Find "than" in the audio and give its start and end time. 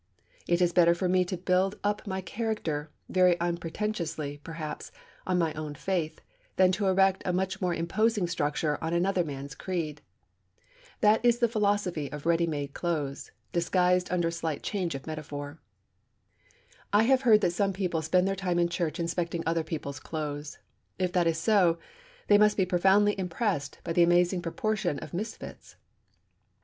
6.55-6.71